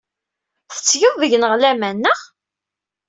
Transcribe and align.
Tettgeḍ 0.73 1.15
deg-neɣ 1.21 1.53
laman, 1.61 1.97
naɣ? 2.03 2.19